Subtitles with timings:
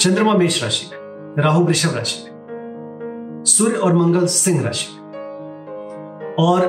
[0.00, 6.66] चंद्रमा मेष राशि में, राहु वृषभ राशि में, सूर्य और मंगल सिंह राशि में। और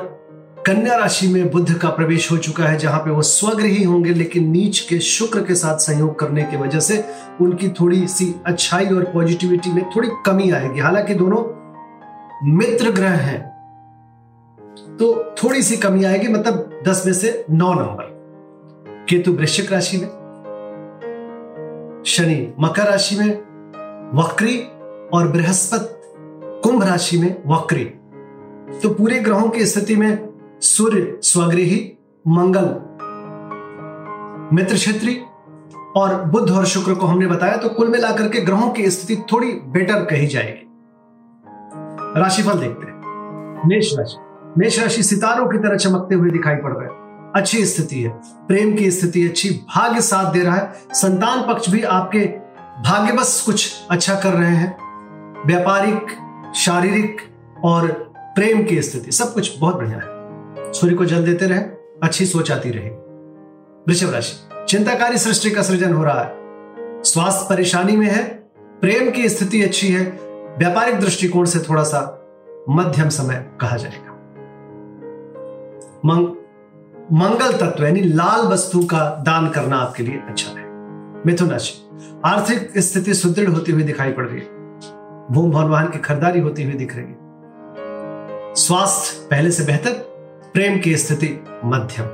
[0.65, 4.49] कन्या राशि में बुद्ध का प्रवेश हो चुका है, जहाँ पे वो स्वग्रही होंगे, लेकिन
[4.49, 7.03] नीच के शुक्र के साथ संयोग करने की वजह से
[7.41, 11.43] उनकी थोड़ी सी अच्छाई और पॉजिटिविटी में थोड़ी कमी आएगी। हालाँकि दोनों
[12.57, 13.39] मित्र ग्रह हैं
[14.99, 20.20] तो थोड़ी सी कमी आएगी मतलब दस में से नौ नंबर केतु वृश्चिक राशि में
[22.05, 23.29] शनि मकर राशि में
[24.15, 24.57] वक्री
[25.13, 26.01] और बृहस्पति
[26.63, 27.85] कुंभ राशि में वक्री।
[28.83, 30.29] तो पूरे ग्रहों की स्थिति में
[30.61, 32.67] सूर्य स्वगृही मंगल
[34.55, 35.21] मित्र क्षेत्री
[35.95, 39.51] और बुद्ध और शुक्र को हमने बताया तो कुल मिलाकर के ग्रहों की स्थिति थोड़ी
[39.51, 40.67] बेटर कही जाएगी।
[42.21, 43.01] राशिफल देखते हैं।
[43.67, 44.17] मेष राशि।
[44.57, 47.00] मेष राशि सितारों की तरह चमकते हुए दिखाई पड़ रहे हैं।
[47.35, 48.09] अच्छी स्थिति है
[48.47, 52.19] प्रेम की स्थिति अच्छी भाग्य साथ दे रहा है। संतान पक्ष भी आपके
[52.89, 54.77] भाग्यवश कुछ अच्छा कर रहे हैं।
[55.47, 56.07] व्यापारिक
[56.55, 57.21] शारीरिक
[57.63, 61.59] और प्रेम की स्थिति सब कुछ बहुत बढ़िया है। सूर्य को जल देते रहे
[62.03, 62.89] अच्छी सोच आती रहे।
[63.87, 66.35] वृषभ राशि चिंताकारी सृष्टि का सृजन हो रहा है।
[67.03, 68.23] स्वास्थ्य परेशानी में है
[68.81, 70.03] प्रेम की स्थिति अच्छी है
[70.57, 72.17] व्यापारिक दृष्टिकोण से थोड़ा सा
[72.69, 74.11] मध्यम समय कहा जाएगा।
[76.05, 76.27] मंग,
[77.13, 80.65] मंगल तत्व, यानी लाल वस्तु का दान करना आपके लिए अच्छा है।
[81.25, 84.61] मिथुन राशि आर्थिक स्थिति सुदृढ़ होती हुई दिखाई पड़ रही है।
[85.31, 89.91] भूम भवन वाहन की खरीदारी होती हुई दिख रही है। स्वास्थ्य पहले से बेहतर,
[90.53, 92.05] प्रेम की स्थिति मध्यम।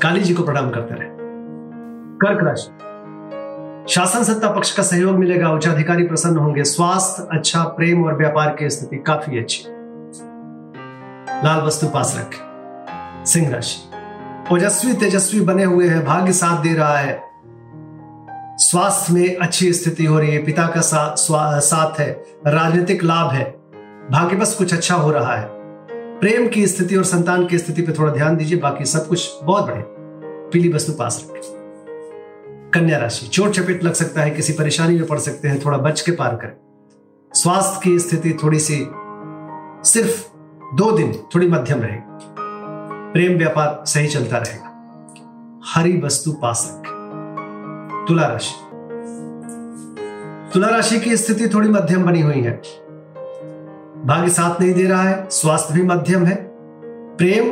[0.00, 1.08] काली जी को प्रणाम करते रहे।
[2.24, 2.70] कर्क राशि,
[3.94, 8.70] शासन सत्ता पक्ष का सहयोग मिलेगा, उच्चाधिकारी प्रसन्न होंगे, स्वास्थ्य अच्छा प्रेम और व्यापार की
[8.70, 9.64] स्थिति काफ़ी अच्छी।
[11.44, 13.91] लाल वस्तु पास रखें। सिंह राशि
[14.52, 17.12] ओजस्वी तेजस्वी बने हुए हैं भाग्य साथ दे रहा है।
[18.58, 21.14] स्वास्थ्य में अच्छी स्थिति हो रही है पिता का सा,
[21.60, 22.10] साथ है
[22.46, 23.44] राजनीतिक लाभ है
[24.10, 25.48] भाग्य बस कुछ अच्छा हो रहा है।
[26.20, 29.66] प्रेम की स्थिति और संतान की स्थिति पर थोड़ा ध्यान दीजिए बाकी सब कुछ बहुत
[29.66, 29.84] बढ़िया।
[30.52, 35.18] पीली वस्तु पास रखें कन्या राशि चोट चपेट लग सकता है किसी परेशानी में पड़
[35.18, 36.54] सकते हैं थोड़ा बच के पार करें।
[37.32, 38.86] स्वास्थ्य की स्थिति थोड़ी सी
[39.90, 40.24] सिर्फ़
[40.76, 42.11] दो दिन थोड़ी मध्यम रहेगी।
[43.12, 44.68] प्रेम व्यापार सही चलता रहेगा।
[45.74, 46.82] हरी वस्तु पास
[48.08, 48.54] तुला राशि।
[50.54, 52.62] तुला राशि की स्थिति थोड़ी मध्यम बनी हुई है।
[54.06, 56.48] भाग्य साथ नहीं दे रहा है, स्वास्थ्य भी मध्यम है।
[57.16, 57.48] प्रेम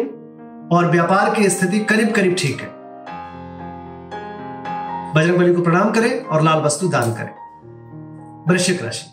[0.77, 2.67] और व्यापार की स्थिति करीब करीब ठीक है।
[5.15, 7.41] बजरंग बली को प्रणाम करें और लाल वस्तु दान करें।
[8.49, 9.07] वृश्चिक राशि।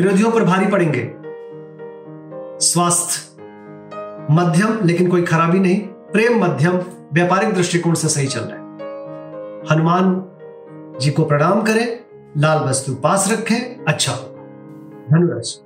[0.00, 1.14] विरोधियों पर भारी पड़ेंगे।
[2.66, 3.25] स्वास्थ्य
[4.30, 6.76] मध्यम, लेकिन कोई खराबी नहीं, प्रेम मध्यम,
[7.12, 8.62] व्यापारिक दृष्टिकोण से सही चल रहा है।
[9.72, 10.24] हनुमान
[11.00, 12.00] जी को प्रणाम करें,
[12.38, 14.12] लाल वस्तु पास रखें अच्छा
[15.12, 15.60] धनुराशि।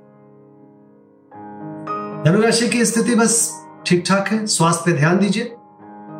[2.29, 5.43] धनुराशि की स्थिति बस ठीक ठाक है, स्वास्थ्य पे ध्यान दीजिए।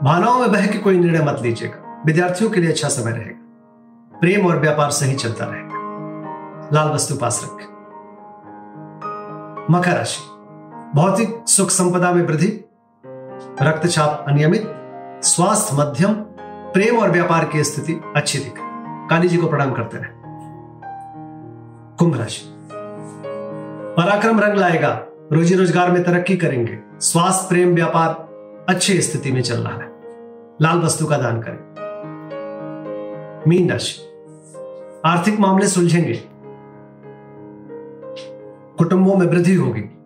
[0.04, 3.38] भावनाओं में बह के कोई निर्णय मत लीजिएगा, विद्यार्थियों के लिए अच्छा समय रहेगा।
[4.20, 5.82] प्रेम और व्यापार सही चलता रहेगा।
[6.74, 7.72] लाल वस्तु पास रखें।
[9.70, 10.31] मकर राशि।
[10.96, 12.64] भौतिक सुख संपदा में वृद्धि,
[13.62, 14.64] रक्तचाप अनियमित,
[15.24, 16.14] स्वास्थ्य मध्यम,
[16.74, 18.54] प्रेम और व्यापार की स्थिति अच्छी दिख।
[19.10, 20.08] काली जी को प्रणाम करते रहे।
[21.98, 22.54] कुंभ राशि।
[23.98, 28.10] पराक्रम रंग लाएगा। रोजी रोज़गार में तरक्की करेंगे। स्वास्थ्य, प्रेम, व्यापार
[28.70, 29.92] अच्छी स्थिति में चल रहा है।
[30.62, 31.60] लाल वस्तु का दान करें।
[33.48, 34.02] मीन राशि।
[35.06, 36.22] आर्थिक मामले सुलझेंगे।
[38.78, 39.98] कुटुंबों में वृद्धि होगी।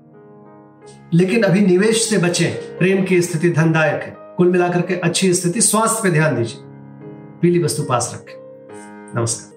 [1.15, 5.61] लेकिन अभी निवेश से बचें। प्रेम की स्थिति धनदायक है। कुल मिलाकर के अच्छी स्थिति
[5.61, 6.57] स्वास्थ्य पे ध्यान दीजिए।
[7.41, 8.33] पीली वस्तु पास रखें।
[9.19, 9.55] नमस्कार।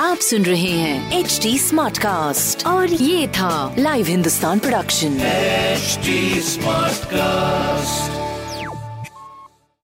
[0.00, 6.94] आप सुन रहे हैं एच डी स्मार्ट कास्ट और ये था live Hindustan production smart
[6.94, 8.21] Smartcast.